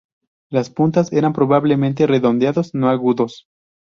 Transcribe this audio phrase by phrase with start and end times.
[0.49, 3.45] Las puntas eran probablemente redondeados, no agudos.